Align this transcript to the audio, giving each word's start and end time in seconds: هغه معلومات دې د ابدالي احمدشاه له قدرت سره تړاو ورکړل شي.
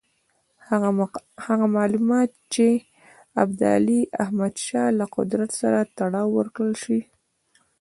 هغه 1.47 1.65
معلومات 1.77 2.31
دې 2.53 2.71
د 2.81 2.85
ابدالي 3.43 4.01
احمدشاه 4.23 4.89
له 4.99 5.05
قدرت 5.15 5.49
سره 5.61 5.79
تړاو 5.97 6.27
ورکړل 6.37 6.73
شي. 6.83 6.99